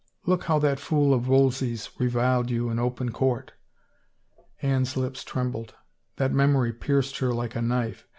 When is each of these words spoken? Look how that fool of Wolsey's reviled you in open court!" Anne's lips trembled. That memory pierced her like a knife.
Look 0.25 0.45
how 0.45 0.57
that 0.57 0.79
fool 0.79 1.13
of 1.13 1.27
Wolsey's 1.27 1.87
reviled 1.99 2.49
you 2.49 2.71
in 2.71 2.79
open 2.79 3.11
court!" 3.11 3.53
Anne's 4.63 4.97
lips 4.97 5.23
trembled. 5.23 5.75
That 6.15 6.33
memory 6.33 6.73
pierced 6.73 7.19
her 7.19 7.31
like 7.31 7.55
a 7.55 7.61
knife. 7.61 8.07